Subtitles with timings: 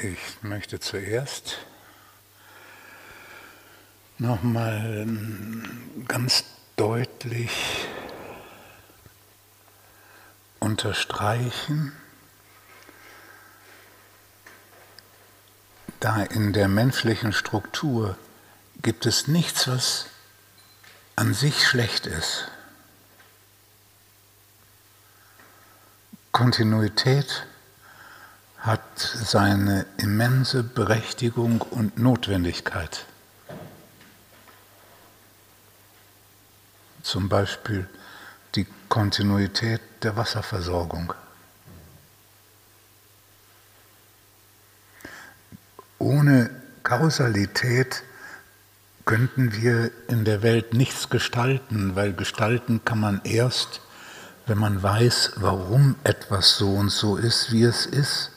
[0.00, 1.58] Ich möchte zuerst
[4.18, 5.08] nochmal
[6.06, 6.44] ganz
[6.76, 7.88] deutlich
[10.60, 11.96] unterstreichen,
[15.98, 18.16] da in der menschlichen Struktur
[18.80, 20.06] gibt es nichts, was
[21.16, 22.52] an sich schlecht ist.
[26.30, 27.48] Kontinuität
[28.68, 33.06] hat seine immense Berechtigung und Notwendigkeit.
[37.02, 37.88] Zum Beispiel
[38.54, 41.14] die Kontinuität der Wasserversorgung.
[45.98, 46.50] Ohne
[46.82, 48.02] Kausalität
[49.06, 53.80] könnten wir in der Welt nichts gestalten, weil gestalten kann man erst,
[54.44, 58.32] wenn man weiß, warum etwas so und so ist, wie es ist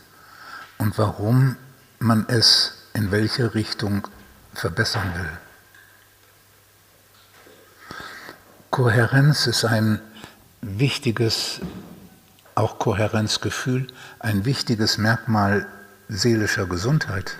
[0.82, 1.58] und warum
[2.00, 4.08] man es in welche Richtung
[4.56, 5.30] verbessern will.
[8.72, 10.02] Kohärenz ist ein
[10.62, 11.62] wichtiges,
[12.56, 13.88] auch Kohärenzgefühl,
[14.18, 15.68] ein wichtiges Merkmal
[16.10, 17.38] seelischer Gesundheit.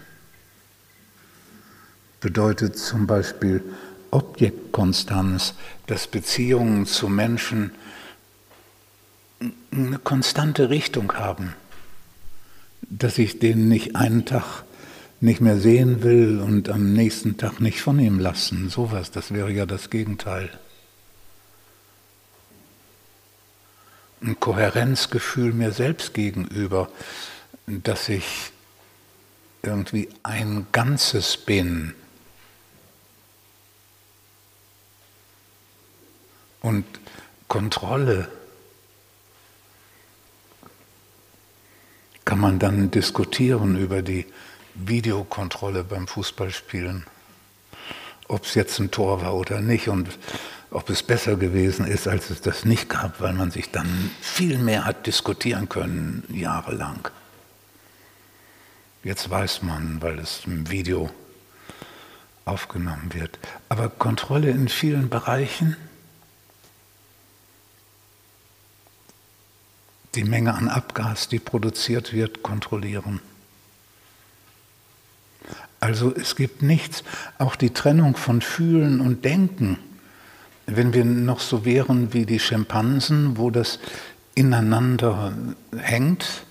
[2.20, 3.64] Bedeutet zum Beispiel
[4.12, 5.56] Objektkonstanz,
[5.88, 7.72] dass Beziehungen zu Menschen
[9.72, 11.56] eine konstante Richtung haben
[12.90, 14.64] dass ich den nicht einen Tag
[15.20, 18.70] nicht mehr sehen will und am nächsten Tag nicht von ihm lassen.
[18.70, 20.50] Sowas, das wäre ja das Gegenteil.
[24.22, 26.90] Ein Kohärenzgefühl mir selbst gegenüber,
[27.68, 28.52] dass ich
[29.64, 31.94] irgendwie ein Ganzes bin.
[36.62, 36.86] Und
[37.48, 38.28] Kontrolle
[42.32, 44.26] kann man dann diskutieren über die
[44.76, 47.06] Videokontrolle beim Fußballspielen.
[48.30, 50.18] Ob es jetzt ein Tor war oder nicht und
[50.70, 54.60] ob es besser gewesen ist, als es das nicht gab, weil man sich dann viel
[54.60, 57.10] mehr hat diskutieren können, jahrelang.
[59.04, 61.10] Jetzt weiß man, weil es im Video
[62.46, 63.40] aufgenommen wird.
[63.68, 65.76] Aber Kontrolle in vielen Bereichen
[70.16, 73.22] die Menge an Abgas, die produziert wird, kontrollieren.
[75.80, 77.04] Also es gibt nichts,
[77.38, 79.80] auch die Trennung von Fühlen und Denken.
[80.68, 83.80] Wenn wir noch so wären wie die Schimpansen, wo das
[84.36, 85.34] ineinander
[85.76, 86.44] hängt,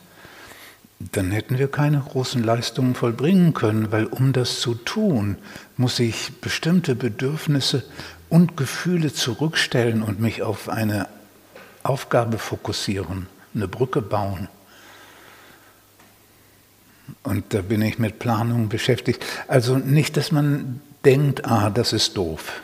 [0.98, 5.36] dann hätten wir keine großen Leistungen vollbringen können, weil um das zu tun,
[5.76, 7.84] muss ich bestimmte Bedürfnisse
[8.28, 11.08] und Gefühle zurückstellen und mich auf eine
[11.82, 14.48] Aufgabe fokussieren eine Brücke bauen.
[17.22, 19.24] Und da bin ich mit Planung beschäftigt.
[19.48, 22.62] Also nicht, dass man denkt, ah, das ist doof.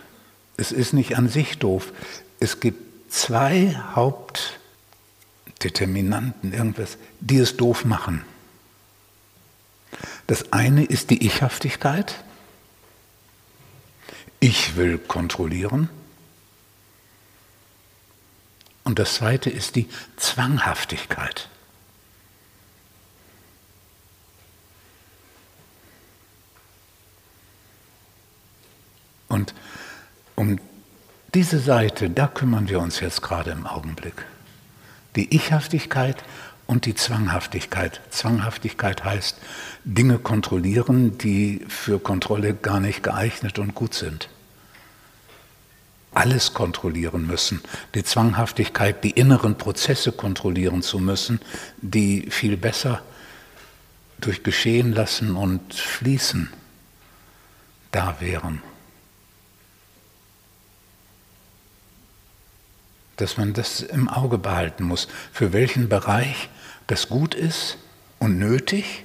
[0.56, 1.92] Es ist nicht an sich doof.
[2.40, 8.24] Es gibt zwei Hauptdeterminanten, irgendwas, die es doof machen.
[10.26, 12.16] Das eine ist die Ichhaftigkeit.
[14.40, 15.88] Ich will kontrollieren.
[18.86, 21.48] Und das zweite ist die Zwanghaftigkeit.
[29.26, 29.54] Und
[30.36, 30.60] um
[31.34, 34.24] diese Seite, da kümmern wir uns jetzt gerade im Augenblick.
[35.16, 36.22] Die Ichhaftigkeit
[36.68, 38.00] und die Zwanghaftigkeit.
[38.10, 39.36] Zwanghaftigkeit heißt
[39.82, 44.28] Dinge kontrollieren, die für Kontrolle gar nicht geeignet und gut sind
[46.16, 47.60] alles kontrollieren müssen,
[47.94, 51.40] die Zwanghaftigkeit, die inneren Prozesse kontrollieren zu müssen,
[51.82, 53.02] die viel besser
[54.18, 56.50] durch Geschehen lassen und fließen
[57.92, 58.62] da wären.
[63.16, 66.48] Dass man das im Auge behalten muss, für welchen Bereich
[66.86, 67.76] das gut ist
[68.18, 69.04] und nötig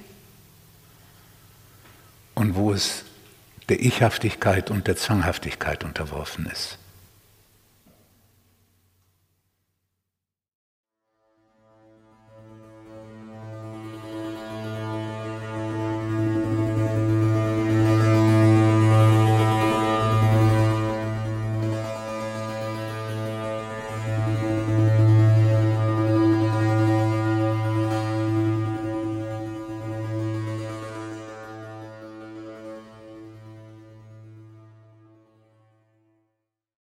[2.34, 3.04] und wo es
[3.68, 6.78] der Ichhaftigkeit und der Zwanghaftigkeit unterworfen ist.